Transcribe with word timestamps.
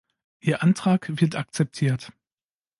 Ihr 0.39 0.63
Antrag 0.63 1.05
wird 1.21 1.35
akzeptiert. 1.35 2.11